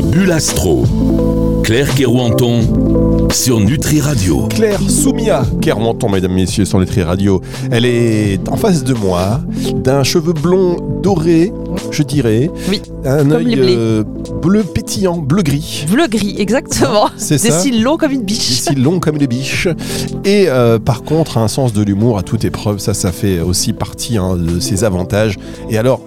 [0.00, 0.84] La bulle astro.
[1.62, 4.46] Claire Kerouanton sur Nutri Radio.
[4.48, 7.42] Claire Soumia Kermonton, mesdames, messieurs, sur Nutri Radio.
[7.70, 9.42] Elle est en face de moi,
[9.74, 11.52] d'un cheveu blond doré,
[11.90, 12.50] je dirais.
[12.70, 13.74] Oui, Un comme œil les blés.
[13.76, 14.04] euh,
[14.42, 15.84] bleu pétillant, bleu-gris.
[15.92, 17.10] Bleu-gris, exactement.
[17.18, 17.60] C'est Des ça.
[17.60, 18.60] cils longs comme une Des biche.
[18.62, 19.68] cils longs comme les biches.
[20.24, 23.74] Et euh, par contre, un sens de l'humour à toute épreuve, ça, ça fait aussi
[23.74, 25.36] partie hein, de ses avantages.
[25.68, 26.00] Et alors,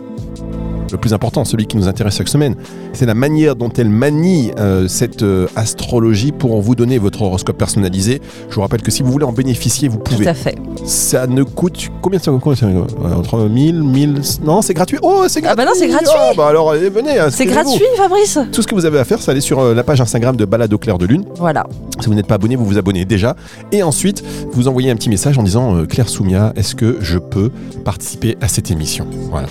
[0.94, 2.56] le plus important, celui qui nous intéresse chaque semaine,
[2.94, 7.58] c'est la manière dont elle manie euh, cette euh, astrologie pour vous donner votre horoscope
[7.58, 8.22] personnalisé.
[8.50, 10.28] Je vous rappelle que si vous voulez en bénéficier, vous Tout pouvez.
[10.28, 10.56] à fait.
[10.86, 12.26] Ça ne coûte combien ça
[12.56, 15.00] ça euh, Entre 1000, 1000 Non, c'est gratuit.
[15.02, 15.52] Oh, c'est gratuit.
[15.52, 16.08] Ah bah non, c'est gratuit.
[16.16, 17.18] Ah bah alors allez, venez.
[17.30, 20.00] C'est gratuit, Fabrice Tout ce que vous avez à faire, c'est aller sur la page
[20.00, 21.26] Instagram de Balade au clair de lune.
[21.38, 21.66] Voilà.
[22.00, 23.36] Si vous n'êtes pas abonné, vous vous abonnez déjà.
[23.72, 27.18] Et ensuite, vous envoyez un petit message en disant euh, Claire Soumia, est-ce que je
[27.18, 27.50] peux
[27.84, 29.07] participer à cette émission?
[29.30, 29.48] Voilà.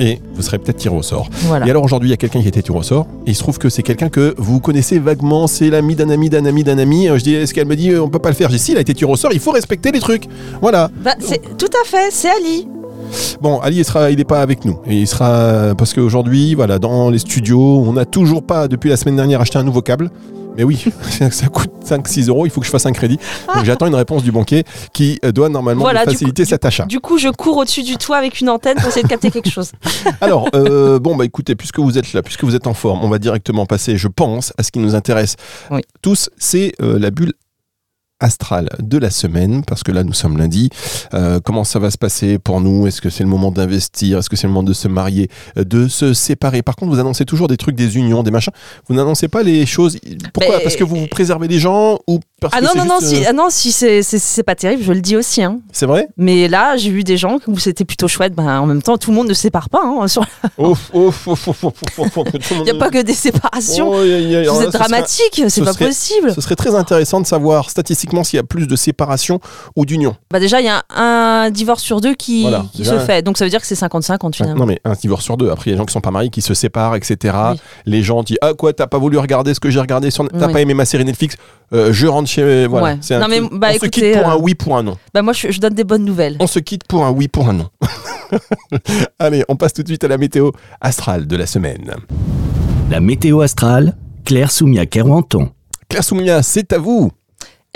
[0.00, 1.28] Et vous serez peut-être tiré au sort.
[1.46, 1.66] Voilà.
[1.66, 3.06] Et alors aujourd'hui, il y a quelqu'un qui a été tiré au sort.
[3.26, 5.46] Et il se trouve que c'est quelqu'un que vous connaissez vaguement.
[5.46, 7.08] C'est l'ami d'un ami d'un ami d'un ami.
[7.08, 8.48] Je dis, est-ce qu'elle me dit, euh, on peut pas le faire?
[8.50, 10.24] J'ai dit, si, il a été tiré au sort, il faut respecter les trucs.
[10.60, 10.90] Voilà.
[11.02, 12.68] Bah, c'est tout à fait, c'est Ali.
[13.40, 14.78] Bon, Ali, il sera, il est pas avec nous.
[14.86, 18.96] Et il sera parce qu'aujourd'hui, voilà, dans les studios, on n'a toujours pas, depuis la
[18.96, 20.10] semaine dernière, acheté un nouveau câble.
[20.58, 20.84] Mais oui,
[21.30, 23.18] ça coûte 5-6 euros, il faut que je fasse un crédit.
[23.54, 26.84] Donc j'attends une réponse du banquier qui euh, doit normalement Voilà, faciliter coup- cet achat.
[26.86, 29.50] Du coup, je cours au-dessus du toit avec une antenne pour essayer de capter quelque
[29.50, 29.70] chose.
[30.20, 33.08] Alors, euh, bon, bah écoutez, puisque vous êtes là, puisque vous êtes en forme, on
[33.08, 35.36] va directement passer, je pense, à ce qui nous intéresse
[35.70, 35.80] Oui.
[36.02, 37.34] tous, c'est euh, la bulle
[38.20, 40.70] astrale de la semaine, parce que là nous sommes lundi.
[41.14, 42.86] Euh, comment ça va se passer pour nous?
[42.86, 44.18] Est-ce que c'est le moment d'investir?
[44.18, 45.28] Est-ce que c'est le moment de se marier?
[45.56, 46.62] Euh, De se séparer?
[46.62, 48.52] Par contre, vous annoncez toujours des trucs, des unions, des machins.
[48.88, 49.98] Vous n'annoncez pas les choses.
[50.32, 50.56] Pourquoi?
[50.58, 53.14] Mais- Parce que vous, vous préservez les gens ou parce Ah que non, non, juste,
[53.14, 55.42] si, euh, ah non, si c'est- pas terrible, je le dis aussi.
[55.42, 55.58] Hein.
[55.72, 56.08] C'est vrai?
[56.16, 58.34] Mais là, j'ai vu des gens où c'était plutôt chouette.
[58.34, 59.82] Ben, en même temps, tout le monde ne sépare pas.
[59.84, 60.24] Hein, sur-
[60.56, 61.62] Ouf, ouf, ouf, ouf,
[62.50, 63.90] Il n'y a pas que des séparations.
[63.90, 66.32] Oh, y a- y a- alors Vous êtes dramatique, c'est ce pas possible.
[66.34, 69.40] Ce serait très intéressant de savoir statistiquement s'il y a plus de séparation
[69.76, 70.16] ou d'union.
[70.30, 72.98] Bah déjà, il y a un divorce sur deux qui, Voilà, qui déjà.
[73.00, 73.22] se fait.
[73.22, 74.60] Donc ça veut dire que c'est 50-50 finalement.
[74.60, 75.50] Non mais un divorce sur deux.
[75.50, 77.36] Après il y a des gens qui sont pas mariés, qui se séparent, etc.
[77.52, 77.60] Oui.
[77.86, 80.46] Les gens disent ah quoi t'as pas voulu regarder ce que j'ai regardé sur t'as
[80.46, 80.52] Oui.
[80.52, 81.36] pas aimé ma série Netflix?
[81.72, 82.86] Euh, je rentre chez voilà.
[82.94, 82.98] Ouais.
[83.02, 84.82] C'est un Non, mais, truc- bah, on se quitte pour euh, un oui pour un
[84.82, 84.96] non.
[85.12, 86.36] Bah moi, je, je donne des bonnes nouvelles.
[86.40, 87.68] On se quitte pour un oui pour un non.
[89.18, 91.94] Allez on passe tout de suite à la météo astrale de la semaine.
[92.90, 95.50] La météo astrale, Claire Soumia Kerouanton.
[95.88, 97.10] Claire Soumia c'est à vous.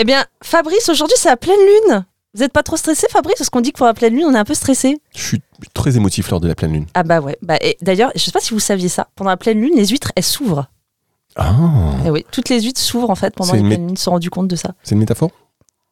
[0.02, 2.04] Eh bien, Fabrice, aujourd'hui, c'est la pleine lune.
[2.34, 3.36] Vous n'êtes pas trop stressé, Fabrice?
[3.38, 5.00] Parce qu'on dit que pour la pleine lune, on est un peu stressé.
[5.14, 5.42] Je suis
[5.74, 6.86] très émotif lors de la pleine lune.
[6.94, 7.38] Ah bah ouais.
[7.40, 9.06] Bah, et D'ailleurs, je sais pas si vous saviez ça.
[9.14, 10.66] Pendant la pleine lune, les huîtres, elles s'ouvrent.
[11.36, 11.54] Ah
[12.04, 13.90] Eh oui, toutes les huîtres s'ouvrent en fait pendant C'est les une pleines lunes.
[13.92, 14.74] Ils se sont rendus compte de ça.
[14.82, 15.30] c'est une métaphore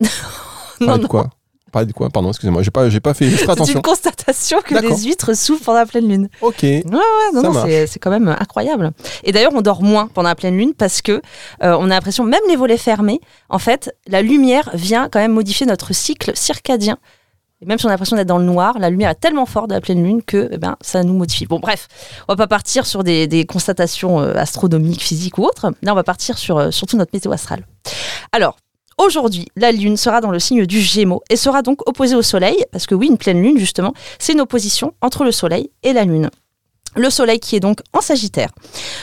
[0.81, 1.06] Non, non.
[1.06, 1.31] quoi?
[1.70, 3.75] Parler de quoi Pardon excusez-moi j'ai pas j'ai pas fait extra C'est attention.
[3.76, 6.28] une constatation que les huîtres s'ouvrent pendant la pleine lune.
[6.42, 6.62] Ok.
[6.62, 6.82] Ouais,
[7.32, 8.91] non, Ça non, c'est c'est quand même incroyable.
[9.25, 11.12] Et d'ailleurs, on dort moins pendant la pleine lune parce que
[11.62, 15.32] euh, on a l'impression, même les volets fermés, en fait, la lumière vient quand même
[15.32, 16.98] modifier notre cycle circadien.
[17.62, 19.69] Et même si on a l'impression d'être dans le noir, la lumière est tellement forte
[19.69, 21.44] de la pleine lune que eh ben, ça nous modifie.
[21.44, 21.88] Bon, bref,
[22.26, 25.70] on va pas partir sur des, des constatations euh, astronomiques, physiques ou autres.
[25.82, 27.66] Là, on va partir sur euh, surtout notre météo astrale.
[28.32, 28.56] Alors,
[29.00, 32.65] aujourd'hui, la lune sera dans le signe du Gémeaux et sera donc opposée au Soleil,
[32.72, 36.05] parce que oui, une pleine lune, justement, c'est une opposition entre le Soleil et la
[36.05, 36.31] Lune.
[36.97, 38.50] Le Soleil qui est donc en Sagittaire.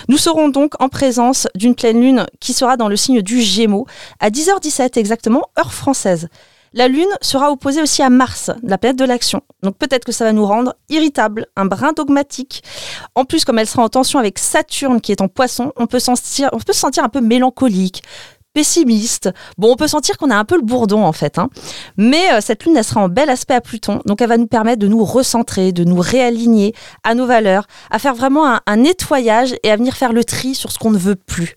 [0.10, 3.88] Nous serons donc en présence d'une pleine lune qui sera dans le signe du Gémeaux
[4.20, 6.28] à 10h17 exactement, heure française.
[6.74, 9.42] La Lune sera opposée aussi à Mars, la planète de l'action.
[9.64, 12.62] Donc peut-être que ça va nous rendre irritables, un brin dogmatique.
[13.16, 16.00] En plus, comme elle sera en tension avec Saturne qui est en poisson, on peut,
[16.00, 18.04] sentir, on peut se sentir un peu mélancolique,
[18.58, 19.30] pessimiste.
[19.60, 21.38] Bon, on peut sentir qu'on a un peu le bourdon en fait.
[21.38, 21.48] hein.
[21.96, 24.02] Mais euh, cette lune, elle sera en bel aspect à Pluton.
[24.08, 26.74] Donc elle va nous permettre de nous recentrer, de nous réaligner
[27.04, 30.72] à nos valeurs, à faire vraiment un, nettoyage et à venir faire le tri sur
[30.72, 31.54] ce qu'on ne veut plus,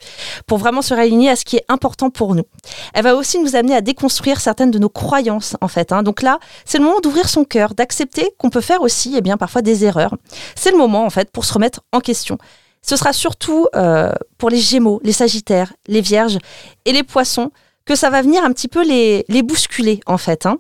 [0.47, 2.45] pour vraiment se réaligner à ce qui est important pour nous.
[2.93, 5.93] Elle va aussi nous amener à déconstruire certaines de nos croyances en fait.
[5.93, 6.03] hein.
[6.03, 9.39] Donc là, c'est le moment d'ouvrir son cœur, d'accepter qu'on peut faire aussi, eh bien,
[9.39, 10.17] parfois des erreurs.
[10.55, 12.37] C'est le moment en fait pour se remettre en question.
[12.83, 16.39] Ce sera surtout euh, pour les Gémeaux, les Sagittaires, les Vierges
[16.85, 17.51] et les Poissons
[17.85, 20.47] que ça va venir un petit peu les, bousculer en fait.
[20.47, 20.59] hein.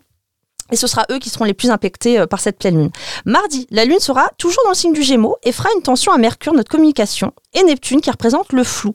[0.72, 2.90] Et ce sera eux qui seront les plus impactés euh, par cette pleine lune.
[3.24, 6.18] Mardi, la lune sera toujours dans le signe du Gémeaux et fera une tension à
[6.18, 8.92] Mercure, notre communication, et Neptune qui représente le flou.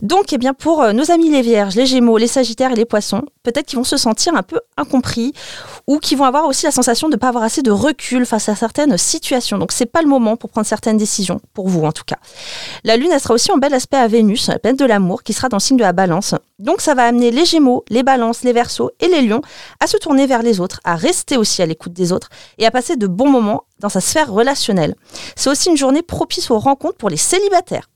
[0.00, 2.84] Donc, eh bien, pour euh, nos amis les Vierges, les Gémeaux, les Sagittaires et les
[2.84, 5.32] Poissons, peut-être qu'ils vont se sentir un peu incompris
[5.86, 8.48] ou qui vont avoir aussi la sensation de ne pas avoir assez de recul face
[8.48, 9.58] à certaines situations.
[9.58, 12.16] Donc, c'est pas le moment pour prendre certaines décisions, pour vous en tout cas.
[12.84, 15.32] La Lune, elle sera aussi en bel aspect à Vénus, la planète de l'amour, qui
[15.32, 16.34] sera dans le signe de la Balance.
[16.58, 19.42] Donc, ça va amener les Gémeaux, les Balances, les Verseaux et les Lions
[19.80, 22.28] à se tourner vers les autres, à rester aussi à l'écoute des autres
[22.58, 24.94] et à passer de bons moments dans sa sphère relationnelle.
[25.36, 27.88] C'est aussi une journée propice aux rencontres pour les célibataires.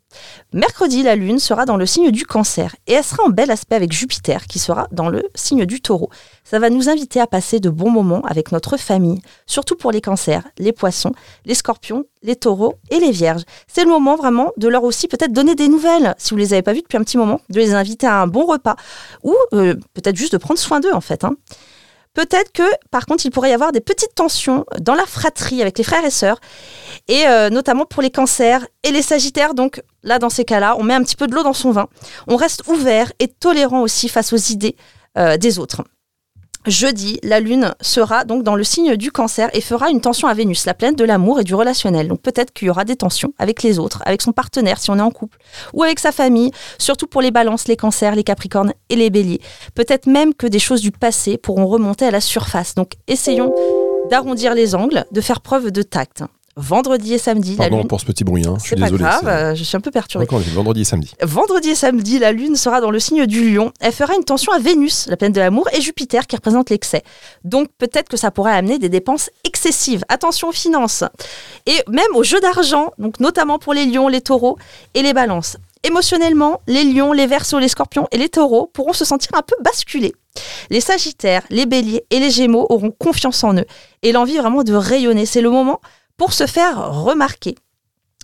[0.53, 3.75] Mercredi, la Lune sera dans le signe du cancer et elle sera en bel aspect
[3.77, 6.11] avec Jupiter qui sera dans le signe du taureau.
[6.45, 10.01] Ça va nous inviter à passer de bons moments avec notre famille, surtout pour les
[10.01, 11.13] cancers, les poissons,
[11.45, 13.43] les scorpions, les taureaux et les vierges.
[13.67, 16.63] C'est le moment vraiment de leur aussi peut-être donner des nouvelles, si vous les avez
[16.63, 18.77] pas vus depuis un petit moment, de les inviter à un bon repas
[19.23, 21.25] ou euh, peut-être juste de prendre soin d'eux en fait.
[21.25, 21.35] hein.
[22.17, 25.77] Peut-être que, par contre, il pourrait y avoir des petites tensions dans la fratrie avec
[25.77, 26.41] les frères et sœurs,
[27.09, 29.53] et euh, notamment pour les cancers et les sagittaires.
[29.53, 31.89] Donc là, dans ces cas-là, on met un petit peu de l'eau dans son vin.
[32.27, 34.77] On reste ouvert et tolérant aussi face aux idées
[35.19, 35.83] euh, des autres.
[36.67, 40.35] Jeudi, la Lune sera donc dans le signe du cancer et fera une tension à
[40.35, 42.09] Vénus, la planète de l'amour et du relationnel.
[42.09, 44.99] Donc peut-être qu'il y aura des tensions avec les autres, avec son partenaire si on
[44.99, 45.39] est en couple,
[45.75, 49.41] ou avec sa famille, surtout pour les balances, les cancers, les capricornes et les béliers.
[49.77, 52.75] Peut-être même que des choses du passé pourront remonter à la surface.
[52.75, 53.55] Donc essayons
[54.11, 56.25] d'arrondir les angles, de faire preuve de tact.
[56.59, 57.87] Vendredi et samedi, la Pardon Lune...
[57.87, 58.55] pour ce petit bruit, hein.
[58.59, 59.05] je suis pas désolé.
[59.05, 60.27] grave, euh, je suis un peu perturbée.
[60.27, 61.13] Dit vendredi et samedi.
[61.21, 63.73] Vendredi et samedi, la Lune sera dans le signe du lion.
[63.79, 67.03] Elle fera une tension à Vénus, la planète de l'amour, et Jupiter qui représente l'excès.
[67.45, 70.03] Donc peut-être que ça pourrait amener des dépenses excessives.
[70.09, 71.05] Attention aux finances.
[71.67, 74.57] Et même aux jeux d'argent, donc notamment pour les lions, les taureaux
[74.95, 75.59] et les balances.
[75.83, 79.57] Émotionnellement, les lions, les versos, les scorpions et les taureaux pourront se sentir un peu
[79.63, 80.15] basculés.
[80.71, 83.67] Les sagittaires, les béliers et les gémeaux auront confiance en eux
[84.03, 85.27] et l'envie vraiment de rayonner.
[85.27, 85.81] C'est le moment
[86.17, 87.57] pour se faire remarquer.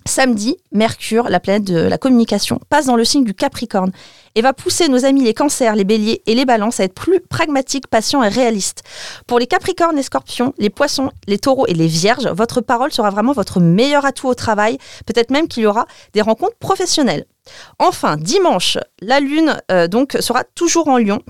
[0.04, 3.92] Samedi, Mercure, la planète de la communication, passe dans le signe du Capricorne
[4.34, 7.20] et va pousser nos amis les cancers, les béliers et les balances à être plus
[7.20, 8.82] pragmatiques, patients et réalistes.
[9.26, 13.10] Pour les Capricornes, les scorpions, les poissons, les taureaux et les vierges, votre parole sera
[13.10, 14.78] vraiment votre meilleur atout au travail.
[15.06, 17.26] Peut-être même qu'il y aura des rencontres professionnelles.
[17.78, 21.20] Enfin, dimanche, la Lune euh, donc sera toujours en Lion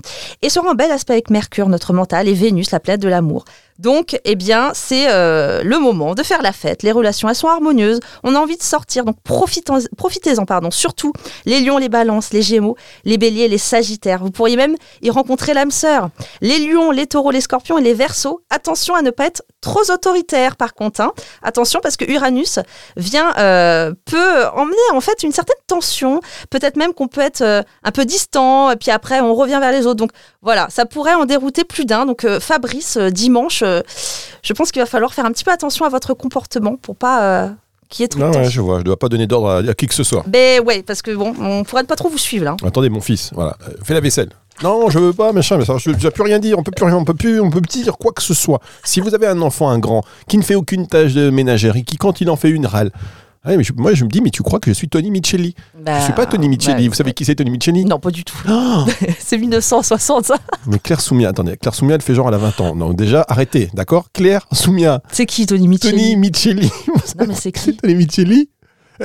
[0.41, 3.45] et sera en bel aspect avec Mercure, notre mental, et Vénus, la planète de l'amour.
[3.79, 6.83] Donc, eh bien, c'est euh, le moment de faire la fête.
[6.83, 7.99] Les relations, elles sont harmonieuses.
[8.23, 10.71] On a envie de sortir, donc profitez-en, pardon.
[10.71, 11.11] Surtout
[11.45, 14.19] les lions, les balances, les gémeaux, les béliers, les sagittaires.
[14.23, 16.09] Vous pourriez même y rencontrer l'âme sœur.
[16.41, 18.41] Les lions, les taureaux, les scorpions et les versos.
[18.49, 21.01] Attention à ne pas être trop autoritaire, par contre.
[21.01, 21.11] hein.
[21.41, 22.59] Attention, parce que Uranus
[22.97, 26.19] vient, euh, peut emmener en fait une certaine tension.
[26.49, 29.71] Peut-être même qu'on peut être euh, un peu distant, et puis après, on revient vers
[29.71, 29.95] les autres.
[29.99, 30.11] Donc,
[30.41, 32.05] voilà, ça pourrait en dérouter plus d'un.
[32.05, 33.62] Donc Fabrice, dimanche,
[34.43, 37.23] je pense qu'il va falloir faire un petit peu attention à votre comportement pour pas
[37.23, 37.49] euh,
[37.89, 39.73] qu'il y ait trop Non, ouais, je vois, je dois pas donner d'ordre à, à
[39.73, 40.23] qui que ce soit.
[40.27, 42.51] Ben ouais, parce que bon, on pourrait pas trop vous suivre là.
[42.51, 42.67] hein.
[42.67, 44.29] Attendez, mon fils, voilà, euh, fais la vaisselle.
[44.61, 46.85] Non, je veux pas, machin, mais ça, je ne plus rien dire, on peut plus
[46.85, 48.59] rien, on peut plus, on peut plus dire quoi que ce soit.
[48.83, 51.83] Si vous avez un enfant, un grand, qui ne fait aucune tâche de ménagère et
[51.83, 52.91] qui, quand il en fait une, râle.
[53.45, 55.53] Ah, mais je- moi, je me dis, mais tu crois que je suis Tony Micheli
[55.83, 56.83] Bah, Je suis pas Tony Micheli.
[56.83, 58.37] ouais, vous savez qui c'est Tony Micheli Non, pas du tout.
[58.49, 58.85] Oh
[59.19, 60.35] C'est 1960 ça.
[60.65, 62.75] Mais Claire Soumia, attendez, Claire Soumia, elle fait genre, elle a 20 ans.
[62.75, 64.07] Donc déjà, arrêtez, d'accord?
[64.13, 66.71] Claire Soumia, C'est qui Tony Micheli Tony Micheli.
[67.19, 67.75] Non mais c'est qui?
[67.75, 68.49] Tony Micheli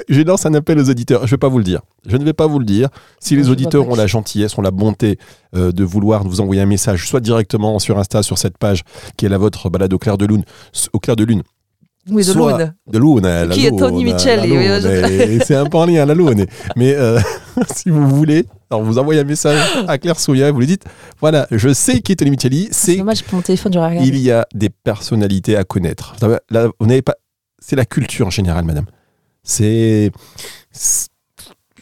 [0.08, 1.20] je lance un appel aux auditeurs.
[1.22, 1.80] Je ne vais pas vous le dire.
[2.06, 2.88] Je ne vais pas vous le dire.
[3.20, 5.18] Si les auditeurs ont la gentillesse, ont la bonté
[5.56, 8.82] euh, de vouloir vous envoyer un message, soit directement sur Insta, sur cette page
[9.16, 10.44] qui est la vôtre, balade au clair de lune,
[10.92, 11.42] au clair de lune,
[12.10, 12.74] Oui, de Lune.
[12.90, 16.14] de lune, la Qui est Tony Micheli, oui, et c'est un peu en lien, la
[16.14, 16.46] lune.
[16.76, 17.18] Mais euh,
[17.74, 20.84] si vous voulez, alors vous envoyez un message à Claire Souya, vous lui dites,
[21.20, 24.08] voilà, je sais qui est Tony Micheli, C'est dommage pour mon téléphone, j'aurais regardé.
[24.08, 26.14] il y a des personnalités à connaître.
[26.50, 27.14] Là, vous n'avez pas.
[27.60, 28.86] C'est la culture en général, madame.
[29.42, 30.10] C'est.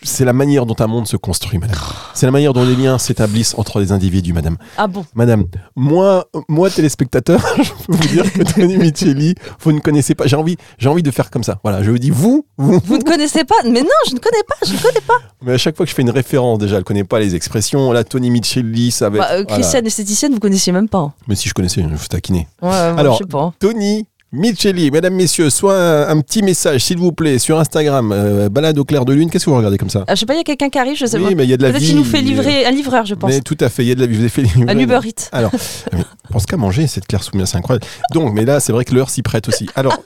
[0.07, 1.77] C'est la manière dont un monde se construit, madame.
[2.15, 4.57] C'est la manière dont les liens s'établissent entre les individus, madame.
[4.79, 5.05] Ah bon?
[5.15, 5.45] Madame,
[5.75, 10.27] moi, moi téléspectateur, je peux vous dire que Tony Micheli, vous ne connaissez pas.
[10.27, 11.59] J'ai envie, j'ai envie de faire comme ça.
[11.65, 12.81] Voilà, je vous dis vous, vous.
[12.85, 13.57] Vous ne connaissez pas?
[13.65, 15.19] Mais non, je ne connais pas, je ne connais pas.
[15.43, 17.91] Mais à chaque fois que je fais une référence, déjà, elle connaît pas les expressions.
[17.93, 19.25] Là, Tony Micheli, ça va être.
[19.29, 19.55] Bah, euh, voilà.
[19.63, 20.99] Christiane esthéticienne, vous connaissiez même pas.
[20.99, 21.13] hein.
[21.27, 22.47] Mais si je connaissais, je vous taquiner.
[22.63, 23.41] Ouais, ouais, moi, Alors, je sais pas.
[23.43, 23.55] hein.
[23.59, 28.49] Tony Micheli, mesdames, messieurs, soit un, un petit message, s'il vous plaît, sur Instagram, euh,
[28.49, 29.31] balade au clair de lune.
[29.31, 30.79] Qu'est-ce que vous regardez comme ça Ah, je sais pas, il y a quelqu'un qui
[30.79, 31.35] arrive, je sais Oui, pas.
[31.35, 31.89] mais il y a de la Peut-être vie.
[31.89, 33.31] qu'il nous fait livrer un livreur, je pense.
[33.31, 34.17] Mais tout à fait, il y a de la vie.
[34.19, 34.65] Vous ai fait livrer.
[34.69, 35.29] Un Uber Eats.
[35.33, 35.51] Alors,
[35.93, 37.87] oui, pense qu'à manger, cette Claire Soumia, c'est incroyable.
[38.13, 39.69] Donc, mais là, c'est vrai que l'heure s'y prête aussi.
[39.75, 39.97] Alors,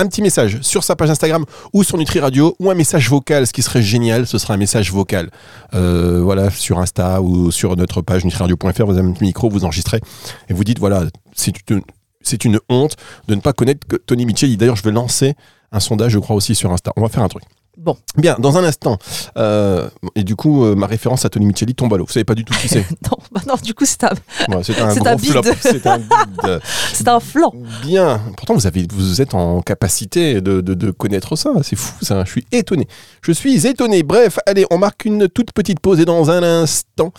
[0.00, 3.46] un petit message sur sa page Instagram ou sur Nutri Radio ou un message vocal.
[3.46, 5.30] Ce qui serait génial, ce serait un message vocal.
[5.74, 9.64] Euh, voilà, sur Insta ou sur notre page nutriradio.fr, vous avez un petit micro, vous
[9.64, 10.00] enregistrez
[10.48, 11.02] et vous dites voilà,
[11.34, 11.80] c'est une,
[12.28, 14.56] c'est une honte de ne pas connaître que Tony Micheli.
[14.56, 15.34] D'ailleurs, je vais lancer
[15.72, 16.92] un sondage, je crois, aussi sur Insta.
[16.96, 17.44] On va faire un truc.
[17.76, 17.96] Bon.
[18.16, 18.98] Bien, dans un instant.
[19.36, 22.06] euh, et du coup, euh, ma référence à Tony Micheli tombe à l'eau.
[22.06, 22.84] Vous savez pas du tout qui c'est.
[23.04, 24.08] Non, bah non, du coup, c'est un,
[24.48, 25.42] Ouais, c'est un un flop.
[25.60, 26.60] C'est un bide.
[26.92, 27.52] c'est un flanc.
[27.82, 28.20] Bien.
[28.36, 31.52] Pourtant, vous, avez, vous êtes en capacité de, de- de connaître ça.
[31.62, 32.24] C'est fou, ça.
[32.24, 32.88] Je suis étonné.
[33.22, 34.02] Je suis étonné.
[34.02, 37.12] Bref, allez, on marque une toute petite pause et dans un instant,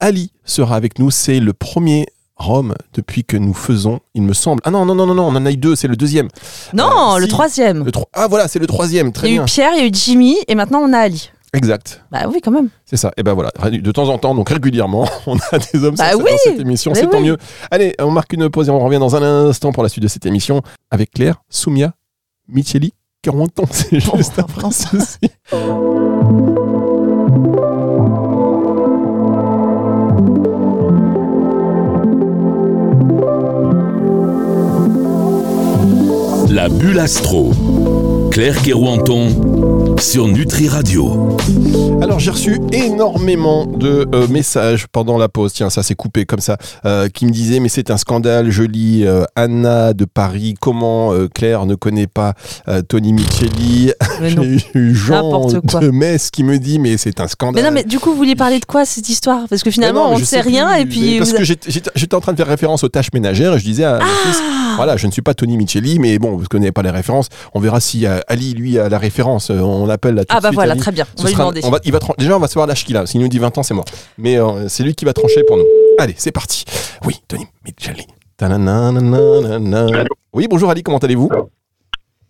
[0.00, 1.12] Ali sera avec nous.
[1.12, 2.06] C'est le premier
[2.40, 4.60] Rome depuis que nous faisons, il me semble.
[4.64, 6.28] Ah non, non, non, non, non, on en a eu deux, c'est le deuxième.
[6.72, 7.28] Non, Euh, le si.
[7.28, 7.84] troisième.
[7.84, 9.44] Le tro- Ah voilà, c'est le troisième, très Il y a bien.
[9.44, 11.30] eu Pierre, il y a eu Jimmy, et maintenant on a Ali.
[11.52, 12.68] Exact, Bah oui, quand même.
[12.86, 13.10] c'est ça.
[13.16, 16.20] Et ben voilà, de temps en temps, donc régulièrement, on a des hommes Bah sur-
[16.20, 17.36] oui, cette émission, c'est tant mieux.
[17.70, 20.08] Allez, on marque une pause et on revient dans un instant pour la suite de
[20.08, 21.92] cette émission avec Claire, Soumia,
[22.48, 22.92] Micheli,
[23.22, 25.18] Caronton, c'est juste Oh, après ceci.
[36.60, 37.52] La bulle astro.
[38.30, 41.36] Claire Kerouanton sur Nutri Radio.
[42.02, 46.40] Alors j'ai reçu énormément de euh, messages pendant la pause, tiens ça s'est coupé comme
[46.40, 50.54] ça, euh, qui me disaient mais c'est un scandale, je lis euh, Anna de Paris,
[50.58, 52.32] comment euh, Claire ne connaît pas
[52.68, 53.92] euh, Tony Micheli,
[54.22, 55.80] j'ai eu Jean N'importe quoi.
[55.80, 57.62] de Metz qui me dit mais c'est un scandale.
[57.62, 59.46] Mais non, mais du coup, vous vouliez parler de quoi cette histoire?
[59.48, 61.18] Parce que finalement, non, on ne sait rien, plus, et puis.
[61.18, 63.84] Parce vous- que j'étais- en train de faire référence aux tâches ménagères et je disais
[63.84, 66.46] à mon fils, Ah voilà, je ne suis pas Tony Micheli, mais bon, vous ne
[66.46, 70.14] connaissez pas les références, on verra si euh, Ali, lui, a la référence, on l'appelle
[70.14, 70.80] là tout Ah de bah suite, voilà, Ali.
[70.80, 71.04] très bien.
[71.04, 71.60] Ce On va lui sera- demander.
[71.64, 73.04] on va- il va tran- déjà, on va savoir l'âge qu'il a.
[73.06, 73.84] S'il nous dit 20 ans, c'est mort.
[74.18, 75.64] Mais euh, c'est lui qui va trancher pour nous.
[75.98, 76.64] Allez, c'est parti.
[77.04, 78.06] Oui, Tony Micheli.
[78.36, 80.04] Ta-na-na-na-na-na.
[80.32, 81.30] Oui, bonjour Ali, comment allez-vous?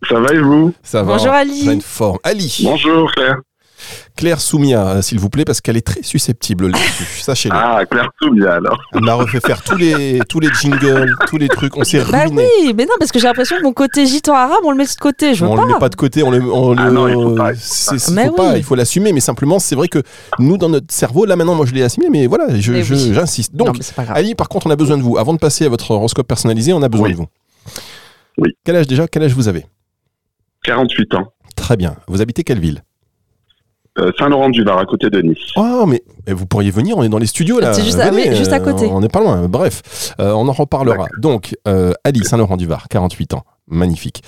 [0.09, 0.73] Ça va et vous?
[0.83, 1.63] Ça va Bonjour, en Ali.
[1.63, 2.17] Pleine forme.
[2.23, 3.37] Ali, Bonjour Claire.
[4.15, 7.03] Claire Soumia, s'il vous plaît, parce qu'elle est très susceptible là-dessus.
[7.21, 7.55] Sachez-le.
[7.57, 8.77] Ah, Claire Soumia alors.
[8.93, 11.75] Elle m'a refait faire tous les, tous les jingles, tous les trucs.
[11.77, 12.47] On s'est Bah ruiné.
[12.63, 14.85] oui, mais non, parce que j'ai l'impression que mon côté gitan arabe, on le met
[14.85, 15.33] de côté.
[15.33, 15.61] Je veux on pas.
[15.63, 17.51] le met pas de côté, on le, on Ah le- non, il faut pas,
[18.11, 19.13] Mais faut pas, il faut l'assumer.
[19.13, 20.01] Mais simplement, c'est vrai que
[20.39, 22.61] nous, dans notre cerveau, là maintenant, moi, je l'ai assumé, mais voilà, oui.
[22.61, 23.53] j'insiste.
[23.53, 23.77] Non, Donc.
[24.09, 25.17] Ali, par contre, on a besoin de vous.
[25.17, 27.13] Avant de passer à votre horoscope personnalisé, on a besoin Oui.
[27.13, 27.27] de vous.
[28.37, 28.49] Oui.
[28.63, 29.65] Quel âge déjà Quel âge vous avez?
[30.63, 31.33] 48 ans.
[31.55, 31.95] Très bien.
[32.07, 32.83] Vous habitez quelle ville?
[34.17, 35.37] Saint-Laurent-du-Var, à côté de Nice.
[35.57, 37.73] Oh, mais mais vous pourriez venir, on est dans les studios là.
[37.73, 38.85] C'est juste à- Venez, oui, juste à euh, côté.
[38.87, 39.47] On n'est pas loin.
[39.47, 41.07] Bref, euh, on en reparlera.
[41.19, 43.43] Donc, euh, Ali, Saint-Laurent-du-Var, 48 ans.
[43.67, 44.23] Magnifique.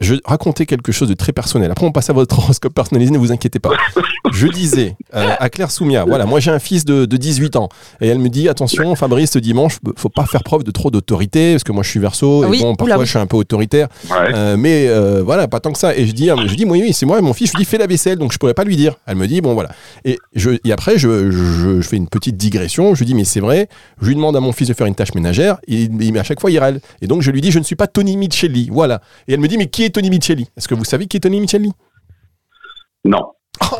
[0.00, 1.70] Je racontais quelque chose de très personnel.
[1.70, 3.70] Après, on passe à votre horoscope personnalisé, ne vous inquiétez pas.
[4.30, 7.70] Je disais euh, à Claire Soumia, voilà, moi j'ai un fils de, de 18 ans.
[8.02, 11.52] Et elle me dit, attention, Fabrice, ce dimanche, faut pas faire preuve de trop d'autorité,
[11.52, 13.38] parce que moi je suis verso, et Oui, bon, parfois oula, je suis un peu
[13.38, 13.88] autoritaire.
[14.10, 14.16] Ouais.
[14.34, 15.96] Euh, mais euh, voilà, pas tant que ça.
[15.96, 17.52] Et je dis, ah, je dis, oui, oui, c'est moi, mon fils.
[17.52, 18.96] Je lui dis, fais la vaisselle, donc je pourrais pas lui dire.
[19.06, 19.70] Elle me dit, bon, voilà.
[20.04, 22.94] Et, je, et après, je, je, je fais une petite digression.
[22.94, 23.68] Je lui dis, mais c'est vrai.
[24.02, 25.56] Je lui demande à mon fils de faire une tâche ménagère.
[25.66, 26.80] Et, il- mais à chaque fois, il râle.
[27.00, 28.68] Et donc, je lui dis, je ne suis pas Tony Micheli.
[28.70, 29.00] Voilà.
[29.26, 31.20] Et elle me dit, mais qui est Tony Micheli Est-ce que vous savez qui est
[31.20, 31.72] Tony Micheli
[33.04, 33.32] Non.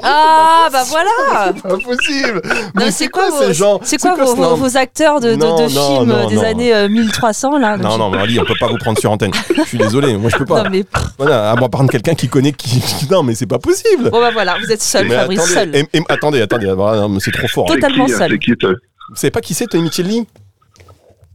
[0.03, 2.41] Ah, bah voilà Pas possible
[2.75, 5.69] Non, C'est quoi, ces vos, gens c'est quoi C'est vos, acteurs de, de- Non, de
[5.69, 6.43] films non, des non.
[6.43, 9.33] années euh, 1300 là Non, non, mais Ali, on peut pas vous prendre sur antenne.
[9.55, 10.63] Je suis désolé, moi je peux pas.
[10.63, 10.85] Non, mais
[11.19, 12.83] Voilà, à par quelqu'un qui connaît qui.
[13.11, 14.11] Non, mais c'est pas possible.
[14.11, 15.77] bon bah voilà, vous êtes seul, Mais Fabrice, attendez, seul.
[15.93, 16.75] et- et- attendez, attendez,
[17.11, 17.67] mais c'est trop fort.
[17.69, 18.39] C'est Totalement qui, seul.
[18.41, 18.67] C'est
[19.11, 19.91] Vous savez pas qui c'est Tony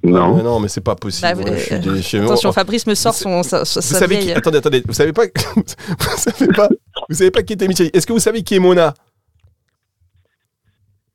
[0.04, 0.44] Micheli Mais Non.
[0.44, 1.28] non, mais c'est pas possible.
[1.36, 3.86] Bah, je suis euh, je- Attention, oh, Fabrice me sort vous son, sa, sa- vous
[3.88, 4.84] sa savez vieille- qui Attendez, attendez.
[4.88, 5.24] Vous savez pas
[5.56, 6.70] Vous savez pas
[7.10, 8.94] Vous savez pas qui était Micheli Est-ce que vous savez qui est Mona?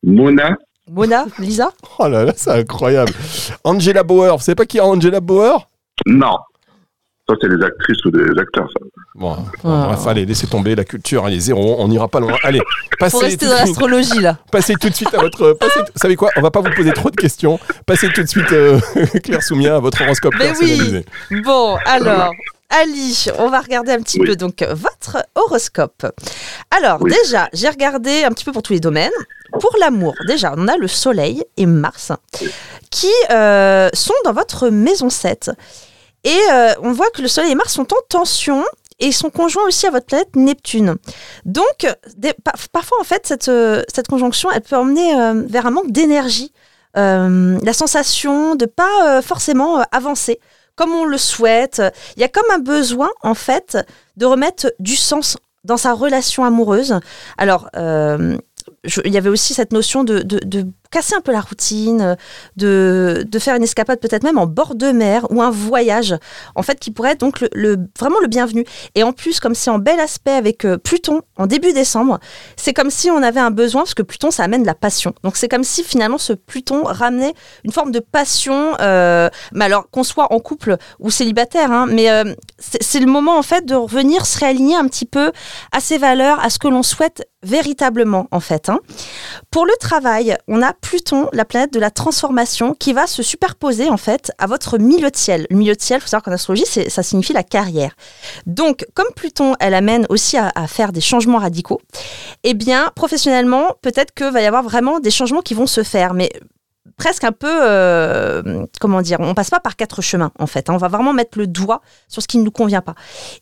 [0.02, 0.56] Mona
[0.88, 1.72] Mona, Lisa?
[1.98, 3.12] Oh là là, c'est incroyable.
[3.64, 4.36] Angela Bauer.
[4.36, 5.68] Vous savez pas qui est Angela Bauer?
[6.06, 6.36] Non.
[7.28, 8.86] Ça, c'est les actrices ou des acteurs, ça.
[9.16, 9.86] Bon, Ah.
[9.88, 12.36] bref, allez, laissez tomber la culture, allez, zéro, on n'ira pas loin.
[12.44, 14.38] Allez, Faut passez rester tout, dans de suite, l'astrologie là.
[14.52, 15.52] passez tout de suite à votre...
[15.54, 17.58] Passez, vous savez quoi On va pas vous poser trop de questions.
[17.84, 18.78] Passez tout de suite, euh,
[19.24, 20.56] Claire Soumia, à votre horoscope Mais oui.
[20.58, 21.04] personnalisé.
[21.42, 22.30] Bon, alors,
[22.70, 24.26] Ali, on va regarder un petit Oui.
[24.28, 26.06] peu donc votre horoscope.
[26.70, 27.12] Alors, Oui.
[27.24, 29.10] déjà, j'ai regardé un petit peu pour tous les domaines.
[29.60, 32.12] Pour l'amour, déjà, on a le Soleil et Mars
[32.90, 35.50] qui euh, sont dans votre maison 7.
[36.26, 38.64] Et euh, on voit que le Soleil et Mars sont en tension
[38.98, 40.96] et sont conjoints aussi à votre planète Neptune.
[41.44, 41.86] Donc,
[42.72, 46.52] parfois, en fait, cette, euh, cette conjonction, elle peut emmener euh, vers un manque d'énergie.
[46.94, 50.40] La sensation de pas forcément avancer
[50.76, 51.82] comme on le souhaite.
[52.16, 53.76] Il y a comme un besoin, en fait,
[54.16, 56.98] de remettre du sens dans sa relation amoureuse.
[57.36, 62.16] Alors, il y avait aussi cette notion de casser un peu la routine,
[62.56, 66.14] de, de faire une escapade peut-être même en bord de mer ou un voyage,
[66.54, 68.64] en fait, qui pourrait être donc le, vraiment le bienvenu.
[68.94, 72.18] Et en plus, comme c'est en bel aspect avec euh, Pluton en début décembre,
[72.56, 75.14] c'est comme si on avait un besoin, parce que Pluton, ça amène la passion.
[75.22, 79.90] Donc c'est comme si finalement ce Pluton ramenait une forme de passion, euh, mais alors
[79.90, 82.24] qu'on soit en couple ou célibataire, hein, mais euh,
[82.58, 85.32] c'est c'est le moment en fait de revenir se réaligner un petit peu
[85.72, 88.68] à ses valeurs, à ce que l'on souhaite véritablement en fait.
[88.68, 88.78] hein.
[89.50, 93.88] Pour le travail, on a Pluton, la planète de la transformation, qui va se superposer
[93.90, 95.46] en fait à votre milieu de ciel.
[95.50, 97.94] Le milieu de ciel, il faut savoir qu'en astrologie, ça signifie la carrière.
[98.46, 101.80] Donc, comme Pluton, elle amène aussi à, à faire des changements radicaux,
[102.44, 106.14] eh bien, professionnellement, peut-être que va y avoir vraiment des changements qui vont se faire,
[106.14, 106.30] mais
[106.96, 110.70] presque un peu, euh, comment dire, on passe pas par quatre chemins en fait.
[110.70, 110.74] hein.
[110.74, 112.94] On va vraiment mettre le doigt sur ce qui ne nous convient pas.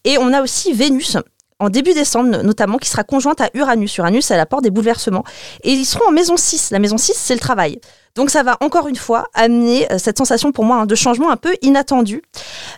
[0.04, 1.16] Et on a aussi Vénus.
[1.64, 3.96] En début décembre, notamment, qui sera conjointe à Uranus.
[3.96, 5.24] Uranus, elle apporte des bouleversements.
[5.62, 6.70] Et ils seront en maison 6.
[6.72, 7.80] La maison 6, c'est le travail.
[8.14, 11.30] Donc ça va encore une fois amener euh, cette sensation pour moi hein, de changement
[11.30, 12.22] un peu inattendu,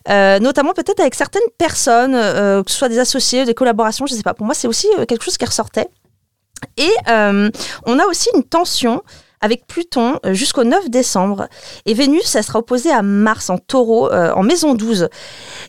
[0.08, 4.14] Euh, notamment peut-être avec certaines personnes, euh, que ce soit des associés, des collaborations, je
[4.14, 4.34] sais pas.
[4.34, 5.88] Pour moi, c'est aussi quelque chose qui ressortait.
[6.76, 9.02] Et on a aussi une tension
[9.40, 11.48] avec Pluton euh, jusqu'au 9 décembre.
[11.84, 15.08] Et Vénus, elle sera opposée à Mars en taureau, euh, en maison 12.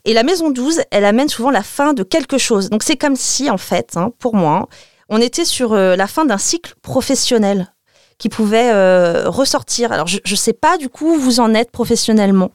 [0.06, 2.70] Et la maison 12, elle amène souvent la fin de quelque chose.
[2.70, 4.68] Donc c'est comme si, en fait, hein, pour moi,
[5.10, 7.74] on était sur euh, la fin d'un cycle professionnel
[8.18, 9.92] qui pouvait euh, ressortir.
[9.92, 12.50] Alors je ne sais pas du coup où vous en êtes professionnellement.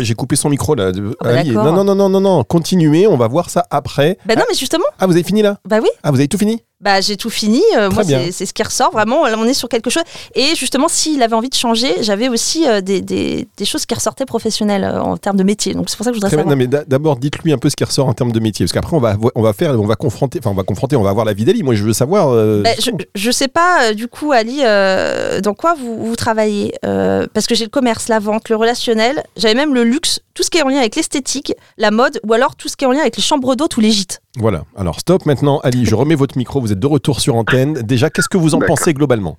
[0.00, 0.92] J'ai coupé son micro là.
[0.92, 1.64] bah Ali, d'accord.
[1.64, 4.16] non, non, non, non, non, non, continuez, on va voir ça après.
[4.26, 5.58] Ben non, mais justement, Ah, vous avez fini là?
[5.64, 5.88] Bah oui.
[6.04, 6.62] Ah, vous avez tout fini?
[6.82, 7.62] Bah, j'ai tout fini.
[7.76, 8.90] euh, moi, c'est c'est ce qui ressort.
[8.92, 10.02] Vraiment, on est sur quelque chose.
[10.34, 13.94] Et justement, s'il avait envie de changer, j'avais aussi euh, des, des, des choses qui
[13.94, 15.74] ressortaient professionnelles euh, en termes de métier.
[15.74, 16.48] Donc, c'est pour ça que je voudrais savoir.
[16.48, 18.64] Non, mais d'a- d'abord, dites-lui un peu ce qui ressort en termes de métier.
[18.66, 21.02] Parce qu'après, on va, on va faire, on va confronter, enfin, on va confronter, on
[21.02, 21.62] va voir la vie d'Ali.
[21.62, 22.30] Moi, je veux savoir.
[22.30, 26.16] euh, Bah, je, je sais pas, euh, du coup, Ali, euh, dans quoi vous, vous
[26.16, 29.22] travaillez Euh, Parce que j'ai le commerce, la vente, le relationnel.
[29.36, 32.32] J'avais même le luxe, tout ce qui est en lien avec l'esthétique, la mode, ou
[32.32, 34.21] alors tout ce qui est en lien avec les chambres d'hôtes ou les gîtes.
[34.38, 34.64] Voilà.
[34.76, 35.60] Alors, stop maintenant.
[35.62, 36.60] Ali, je remets votre micro.
[36.60, 37.74] Vous êtes de retour sur antenne.
[37.74, 39.38] Déjà, qu'est-ce que vous en pensez globalement?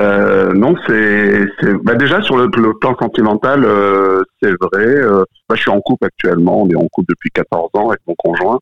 [0.00, 1.44] Euh, non, c'est
[1.84, 4.86] bah déjà sur le, le plan sentimental, euh, c'est vrai.
[4.86, 6.62] euh, bah, je suis en couple actuellement.
[6.62, 8.58] On est en couple depuis 14 ans avec mon conjoint.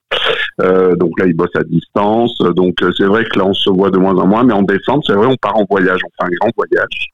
[0.61, 2.37] Euh, donc là, il bosse à distance.
[2.57, 4.43] Donc c'est vrai que là, on se voit de moins en moins.
[4.43, 6.01] Mais en décembre, c'est vrai, on part en voyage.
[6.05, 7.11] On fait un grand voyage.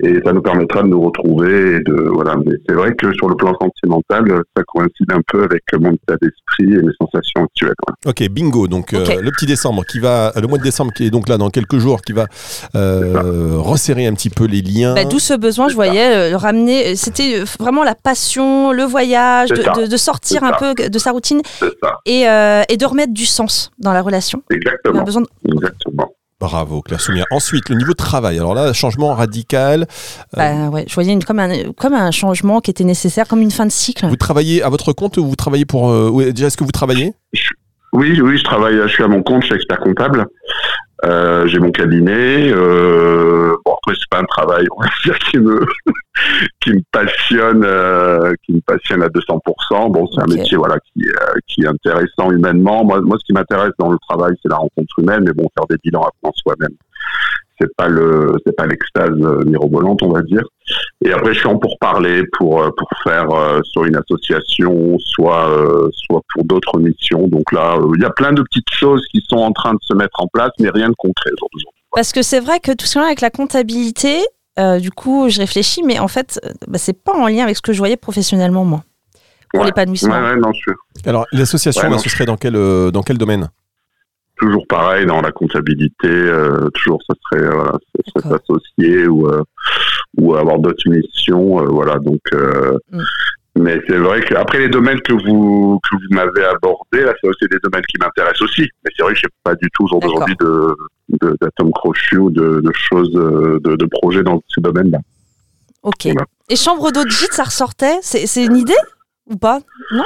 [0.00, 1.76] Et ça nous permettra de nous retrouver.
[1.76, 2.36] Et de voilà.
[2.44, 5.92] Mais c'est vrai que sur le plan sentimental, euh, ça coïncide un peu avec mon
[5.92, 7.72] état d'esprit et mes sensations actuelles.
[8.06, 8.66] Ok, bingo.
[8.66, 11.38] Donc, euh, le petit décembre qui va, le mois de décembre qui est donc là
[11.38, 12.26] dans quelques jours, qui va
[12.74, 14.94] euh, resserrer un petit peu les liens.
[14.94, 16.88] Bah, D'où ce besoin, je voyais, euh, ramener.
[16.88, 19.72] euh, C'était euh, vraiment la passion, le voyage, de, ça.
[19.72, 20.74] de- de sortir un ça.
[20.74, 21.40] peu de sa routine
[22.06, 24.42] et, euh, et de remettre du sens dans la relation.
[24.50, 25.02] On a Exactement.
[25.04, 26.13] besoin de- Exactement.
[26.44, 27.24] Bravo, Claire Soumia.
[27.30, 28.36] Ensuite, le niveau de travail.
[28.38, 29.82] Alors là, changement radical.
[29.82, 33.40] Euh, Bah, ouais, je voyais une, comme, un, comme un changement qui était nécessaire, comme
[33.40, 34.06] une fin de cycle.
[34.06, 35.90] Vous travaillez à votre compte ou vous travaillez pour.
[35.90, 37.14] euh, déjà, est-ce que vous travaillez?
[37.94, 40.26] Oui, oui, je travaille, je suis à mon compte, je suis expert comptable.
[41.04, 42.50] Euh, j'ai mon cabinet.
[42.52, 45.60] Euh, bon, après, c'est pas un travail, on va dire, qui me,
[46.60, 49.92] qui me passionne, euh, qui me passionne à 200%.
[49.92, 52.84] Bon, c'est un métier, voilà, qui, est, euh, qui est intéressant humainement.
[52.84, 55.66] Moi, moi, ce qui m'intéresse dans le travail, c'est la rencontre humaine, mais bon, faire
[55.68, 56.76] des bilans après en soi-même.
[57.60, 60.42] C'est pas le, c'est pas l'extase euh, mirobolante, on va dire.
[61.06, 64.96] Et après, je suis en pour parler, pour euh, pour faire euh, soit une association,
[64.98, 67.28] soit euh, soit pour d'autres missions.
[67.28, 69.78] Donc là, euh, il y a plein de petites choses qui sont en train de
[69.82, 71.30] se mettre en place, mais rien de concret.
[71.92, 74.20] Parce que c'est vrai que tout ce avec la comptabilité,
[74.58, 77.62] euh, du coup, je réfléchis, mais en fait, bah, c'est pas en lien avec ce
[77.62, 78.82] que je voyais professionnellement, moi,
[79.52, 79.66] pour Ouais.
[79.66, 80.14] l'épanouissement.
[80.14, 80.72] Ouais, ouais, non, je
[81.08, 81.98] Alors, l'association, non.
[81.98, 83.50] ce serait dans quel, euh, dans quel domaine?
[84.36, 86.08] Toujours pareil dans la comptabilité.
[86.08, 88.46] euh, toujours, ça serait, euh, voilà, ça serait D'accord.
[88.46, 89.42] s'associer ou euh,
[90.16, 91.60] ou avoir d'autres missions.
[91.60, 92.20] euh, voilà, donc.
[92.92, 93.02] Mm.
[93.56, 97.28] Mais c'est vrai que après les domaines que vous que vous m'avez abordés, là, c'est
[97.28, 98.68] aussi des domaines qui m'intéressent aussi.
[98.84, 100.26] Mais c'est vrai que j'ai pas du tout au jour D'accord.
[100.26, 100.36] d'aujourd'hui
[101.20, 104.98] de d'atomes crochus ou de, de choses de, de projets dans ces domaines-là.
[105.84, 106.06] Ok.
[106.06, 106.26] Voilà.
[106.48, 107.98] Et chambre d'eau de gîte, ça ressortait?
[108.02, 108.72] C'est une idée?
[109.26, 109.60] Ou pas?
[109.92, 110.02] Non?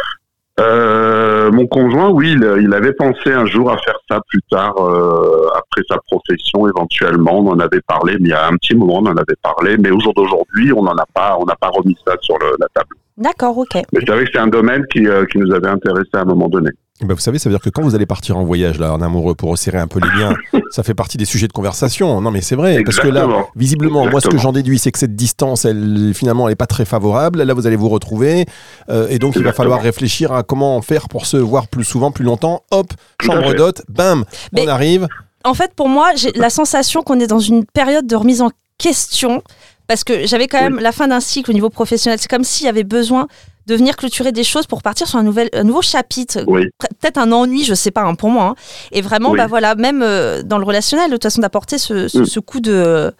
[0.59, 4.75] Euh, mon conjoint, oui, il, il avait pensé un jour à faire ça plus tard,
[4.79, 7.39] euh, après sa profession éventuellement.
[7.39, 9.77] On en avait parlé, mais il y a un petit moment, on en avait parlé.
[9.79, 12.57] Mais au jour d'aujourd'hui, on n'en a pas, on n'a pas remis ça sur le-
[12.59, 12.89] la table.
[13.17, 13.75] D'accord, ok.
[13.93, 16.25] Mais c'est vrai que c'est un domaine qui, euh, qui nous avait intéressé à un
[16.25, 16.71] moment donné.
[17.01, 19.01] Ben, Vous savez, ça veut dire que quand vous allez partir en voyage, là, en
[19.01, 20.35] amoureux, pour resserrer un peu les liens,
[20.71, 22.21] ça fait partie des sujets de conversation.
[22.21, 23.49] Non, mais c'est vrai, parce que là, Exactement.
[23.55, 26.67] visiblement, moi, ce que j'en déduis, c'est que cette distance, elle, finalement, elle n'est pas
[26.67, 27.43] très favorable.
[27.43, 28.47] Là, vous allez vous retrouver.
[28.91, 32.11] euh, et donc, il va falloir réfléchir à comment faire pour se voir plus souvent,
[32.11, 32.63] plus longtemps.
[32.73, 32.89] Hop,
[33.23, 35.07] chambre d'hôte, bam, Mais- on arrive.
[35.45, 38.51] En fait, pour moi, j'ai la sensation qu'on est dans une période de remise en
[38.77, 39.43] question
[39.87, 42.19] parce que j'avais quand même la fin d'un cycle au niveau professionnel.
[42.21, 43.29] C'est comme s'il y avait besoin
[43.69, 46.41] de venir clôturer des choses pour partir sur un, nouvel, un nouveau chapitre.
[46.47, 46.65] Oui,
[47.01, 48.45] Peut-être un ennui, je sais pas, hein, pour moi.
[48.45, 48.55] hein.
[48.93, 49.39] Et vraiment, Oui.
[49.39, 52.25] bah voilà, même euh, dans le relationnel, de toute façon, d'apporter ce, ce, Mm.
[52.25, 53.13] ce coup de.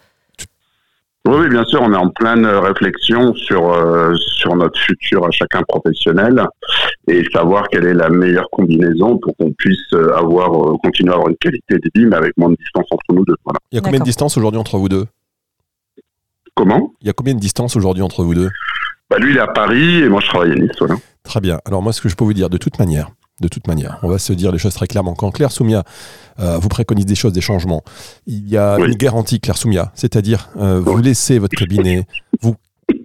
[1.27, 5.61] oui, bien sûr, on est en pleine réflexion sur euh, sur notre futur à chacun
[5.67, 6.43] professionnel
[7.07, 11.15] et savoir quelle est la meilleure combinaison pour qu'on puisse euh, avoir euh, continuer à
[11.15, 13.35] avoir une qualité de vie, mais avec moins de distance entre nous deux.
[13.45, 13.59] Voilà.
[13.71, 15.05] Il y a combien de distance aujourd'hui entre vous deux?
[16.55, 16.93] Comment?
[17.01, 18.49] Il y a combien de distance aujourd'hui entre vous deux?
[19.09, 20.71] Bah, Lui, il est à Paris et moi, je travaille à Nice.
[20.79, 20.95] Voilà.
[21.23, 21.59] Très bien.
[21.65, 23.99] Alors moi, ce que je peux vous dire de toute manière, de toute manière.
[24.03, 25.13] On va se dire les choses très clairement.
[25.13, 25.83] Quand Claire Soumia
[26.39, 27.83] euh, vous préconise des choses, des changements,
[28.27, 28.87] il y a Oui.
[28.89, 29.91] une garantie, Claire Soumia.
[29.95, 32.05] C'est-à-dire, euh, vous laissez votre cabinet,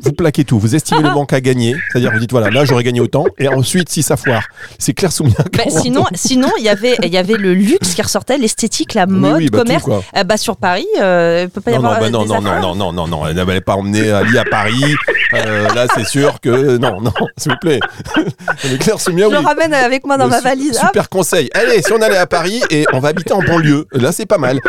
[0.01, 1.75] vous, plaquez tout, vous estimez le manque à gagner.
[1.91, 3.25] C'est-à-dire, vous dites, voilà, là, j'aurais gagné autant.
[3.39, 4.43] Et ensuite, si ça foire,
[4.79, 5.35] c'est Claire Soumia.
[5.57, 9.05] Bah, sinon, sinon, il y avait, il y avait le luxe qui ressortait, l'esthétique, la
[9.07, 9.85] Oui, mode, oui, bah, tout, commerce.
[10.17, 12.23] Euh, bah, sur Paris, euh, il peut pas y Non, non, avoir bah euh, non,
[12.23, 12.63] des non, non, affaires.
[12.63, 14.95] non, non, non, non, elle n'avait pas emmené Ali à Paris.
[15.35, 17.81] Euh, là, c'est sûr que non, non, s'il vous plaît.
[18.65, 19.41] Mais Claire Soumia, Je oui.
[19.41, 20.79] le ramène avec moi dans Le ma valise.
[20.79, 21.49] Super conseil.
[21.55, 24.39] Allez, si on allait à Paris et on va habiter en banlieue, là c'est pas
[24.39, 24.61] mal.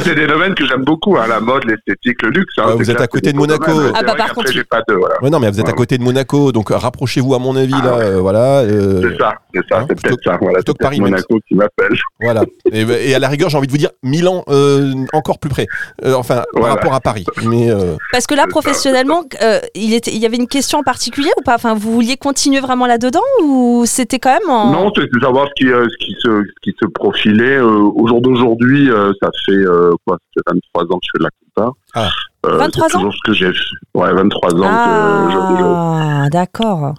[0.00, 2.54] C'est des domaines que j'aime beaucoup, hein, la mode, l'esthétique, le luxe.
[2.58, 3.70] hein, Ouais, c'est vous êtes clair, à côté c'est de Monaco.
[3.72, 3.92] domaines.
[3.94, 4.94] Ah, C'est bah, par contre, j'ai pas de.
[4.94, 5.14] Voilà.
[5.22, 7.74] Ouais, non, mais vous êtes à côté de Monaco, donc euh, rapprochez-vous à mon avis
[7.80, 8.60] Ah, là, euh, voilà.
[8.60, 10.36] euh, C'est ça, c'est ça, hein, c'est peut-être ça.
[10.40, 11.96] Voilà, plutôt c'est que Paris, Monaco qui m'appelle.
[12.20, 12.42] voilà.
[12.72, 15.66] Et, et à la rigueur, j'ai envie de vous dire Milan, euh, encore plus près.
[16.04, 17.24] Euh, enfin, par rapport à Paris.
[17.44, 18.60] Mais euh, Parce que là, C'est ça.
[18.60, 21.54] professionnellement, euh, il, était, il y avait une question en particulier ou pas?
[21.54, 24.70] Enfin, vous vouliez continuer vraiment là-dedans ou c'était quand même en...
[24.72, 27.56] Non, c'est de savoir ce qui, euh, ce qui, se, ce qui se profilait.
[27.56, 31.10] Euh, au jour d'aujourd'hui, euh, ça fait euh, quoi Ça fait 23 ans que je
[31.12, 31.30] fais de la
[31.64, 31.78] compta.
[31.94, 32.08] Ah.
[32.46, 33.60] Euh, 23 c'est toujours ce que j'ai fait.
[33.94, 36.94] Ouais, 23 ans que Ah, d'accord.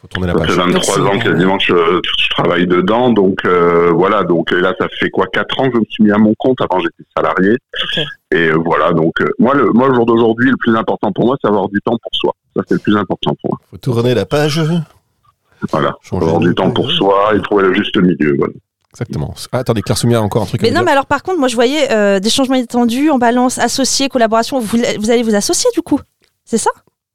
[0.00, 0.56] faut tourner la Ça fait page.
[0.56, 4.24] 23 Donc, ans c'est- quasiment que je, je travaille dedans, donc euh, voilà.
[4.24, 6.34] Donc et là, ça fait quoi quatre ans que je me suis mis à mon
[6.38, 6.58] compte.
[6.60, 7.56] Avant, j'étais salarié.
[8.32, 8.92] Et euh, voilà.
[8.92, 11.68] Donc euh, moi, le, moi, au jour d'aujourd'hui, le plus important pour moi, c'est avoir
[11.68, 12.32] du temps pour soi.
[12.56, 13.58] Ça, c'est le plus important pour moi.
[13.70, 14.60] Faut tourner la page.
[15.70, 15.94] Voilà.
[16.00, 18.34] Changer avoir du temps pour soi et trouver le juste milieu.
[18.38, 18.54] Voilà.
[18.94, 19.34] Exactement.
[19.52, 20.62] Ah, attendez, Claire Soumia a encore un truc.
[20.62, 20.84] Mais non, dire.
[20.86, 24.58] mais alors par contre, moi je voyais euh, des changements inattendus en balance, associés, collaboration.
[24.58, 26.00] Vous, vous allez vous associer du coup
[26.44, 26.70] C'est ça?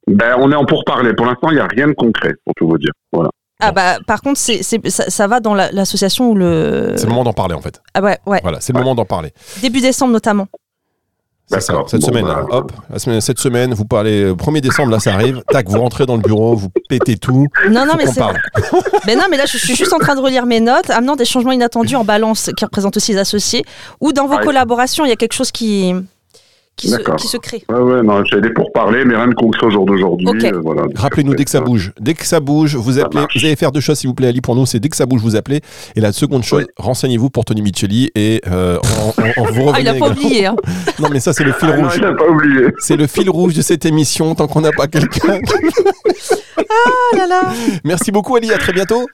[0.08, 1.14] Ben, on est en pourparlers.
[1.14, 2.92] Pour l'instant, il n'y a rien de concret, pour tout vous dire.
[3.12, 3.30] Voilà.
[3.62, 6.94] Ah bah par contre, c'est, c'est- ça, ça va dans la- l'association ou le...
[6.98, 7.82] C'est le moment d'en parler en fait.
[7.94, 8.40] Ah ouais, ouais.
[8.44, 8.84] Voilà, c'est le Ouais.
[8.84, 9.32] moment d'en parler.
[9.62, 10.48] Début décembre notamment.
[11.48, 11.90] C'est ça, D'accord.
[11.90, 12.26] cette Bon, semaine.
[12.26, 15.44] bah, hop, la semaine, cette semaine, vous parlez euh, 1er décembre, là ça arrive.
[15.52, 17.48] Tac, vous rentrez dans le bureau, vous pétez tout.
[17.70, 18.20] Non, non, mais c'est...
[19.16, 21.52] non, mais là je suis juste en train de relire mes notes, amenant des changements
[21.52, 23.64] inattendus en balance qui représentent aussi les associés.
[24.02, 24.44] Ou dans vos Ouais.
[24.44, 25.94] collaborations, il y a quelque chose qui,
[26.78, 27.64] qui, se, qui se crée.
[27.70, 30.28] Ouais, ouais, non, j'ai des pourparlers, mais rien de concret au jour d'aujourd'hui.
[30.46, 30.84] Euh, voilà.
[30.96, 31.94] Rappelez-nous dès que ça bouge.
[32.00, 33.24] Dès que ça bouge, vous appelez.
[33.36, 34.66] Vous allez faire deux choses, s'il vous plaît, Ali, pour nous.
[34.66, 35.62] C'est dès que ça bouge, vous appelez.
[35.96, 36.74] Et la seconde chose, Oui.
[36.78, 39.90] renseignez-vous pour Tony Micheli et euh, en, en- en- vous Ah, il revenez.
[39.90, 40.46] a pas oublié.
[40.48, 40.56] Hein.
[41.00, 41.94] Non, mais ça, c'est le fil Ah, non, rouge.
[41.98, 42.68] il n'a pas oublié.
[42.80, 45.40] C'est le fil rouge de cette émission tant qu'on n'a pas quelqu'un.
[46.70, 47.42] Ah là là.
[47.84, 48.52] Merci beaucoup, Ali.
[48.52, 49.06] À très bientôt.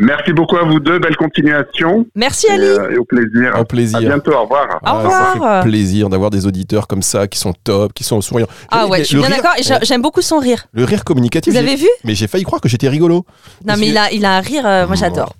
[0.00, 0.98] Merci beaucoup à vous deux.
[1.00, 2.06] Belle continuation.
[2.14, 2.62] Merci Et, Ali.
[2.64, 3.52] euh, et au plaisir.
[3.56, 3.98] Au À plaisir.
[4.00, 4.32] bientôt.
[4.32, 4.66] Au revoir.
[4.76, 5.32] Au Ah, revoir.
[5.34, 8.46] Ça fait plaisir d'avoir des auditeurs comme ça qui sont top, qui sont souriants.
[8.70, 9.54] Ah ouais, je suis bien d'accord.
[9.82, 10.66] J'aime beaucoup son rire.
[10.72, 11.52] Le rire communicatif.
[11.52, 13.24] Vous avez vu Mais j'ai failli croire que j'étais rigolo.
[13.66, 15.34] Non, mais il a, il a un rire, euh, moi j'adore.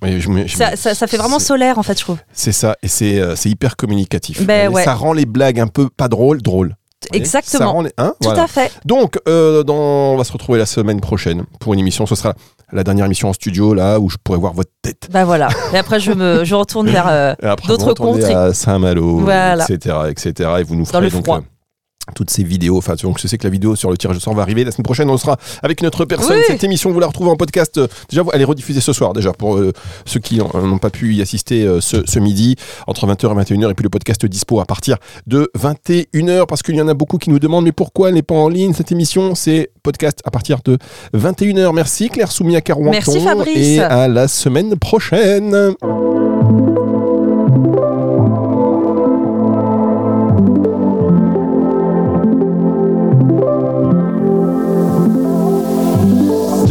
[0.48, 2.18] Ça, ça, ça fait vraiment solaire en fait, je trouve.
[2.32, 4.44] C'est ça, et c'est euh, c'est hyper communicatif.
[4.44, 4.82] Ben ouais.
[4.82, 6.74] Ça rend les blagues un peu pas drôles, drôles.
[7.00, 7.72] Ça Exactement.
[7.72, 8.42] rend les- hein, Tout voilà.
[8.42, 8.72] à fait.
[8.84, 9.74] Donc, euh, dans...
[9.74, 12.06] on va se retrouver la semaine prochaine pour une émission.
[12.06, 12.34] Ce sera
[12.72, 15.08] la dernière émission en studio, là, où je pourrai voir votre tête.
[15.10, 15.48] Bah voilà.
[15.72, 17.06] Et après, je me je retourne vers.
[17.08, 17.34] euh,
[17.66, 18.34] D'autres contrées.
[18.34, 19.64] à Saint-Malo, Voilà.
[19.68, 20.50] etc., etc.
[20.58, 21.38] Et vous nous Dans ferez le donc, froid.
[21.38, 21.40] euh,
[22.14, 22.78] toutes ces vidéos.
[22.78, 24.64] Enfin, donc, je sais que la vidéo sur le tirage de sort va arriver.
[24.64, 26.36] La semaine prochaine, on sera avec notre personne.
[26.36, 26.42] Oui.
[26.46, 27.78] Cette émission, vous la retrouvez en podcast.
[27.78, 29.72] Euh, Déjà, elle est rediffusée ce soir, déjà, pour euh,
[30.06, 33.44] ceux qui n'ont- n'ont pas pu y assister euh, ce, ce midi, entre 20h et
[33.54, 33.70] 21h.
[33.70, 37.18] Et puis le podcast dispo à partir de 21h, parce qu'il y en a beaucoup
[37.18, 39.34] qui nous demandent, mais pourquoi elle n'est pas en ligne, cette émission?
[39.34, 40.78] C'est podcast à partir de
[41.14, 41.72] 21h.
[41.74, 42.90] Merci Claire Soumia Carouanton.
[42.92, 43.56] Merci, Fabrice.
[43.56, 45.74] Et à la semaine prochaine.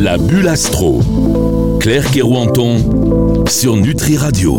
[0.07, 1.01] La bulle astro.
[1.81, 4.55] Claire Kerouanton sur Nutri Radio.